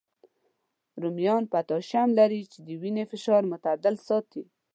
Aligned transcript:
رومیان 1.01 1.43
پوتاشیم 1.51 2.09
لري، 2.19 2.41
چې 2.51 2.59
د 2.67 2.69
وینې 2.81 3.03
فشار 3.11 3.41
معتدل 3.51 3.95
ساتي 4.07 4.43